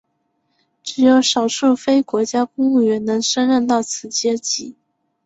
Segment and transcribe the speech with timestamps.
[0.81, 4.75] 只有少数非国家公务员能升任到此阶级。